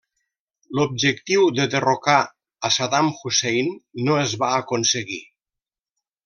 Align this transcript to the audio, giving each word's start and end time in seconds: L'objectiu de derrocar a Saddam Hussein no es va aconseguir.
L'objectiu 0.77 1.43
de 1.59 1.67
derrocar 1.73 2.15
a 2.69 2.71
Saddam 2.79 3.11
Hussein 3.19 3.71
no 4.09 4.17
es 4.23 4.35
va 4.45 4.51
aconseguir. 4.63 5.21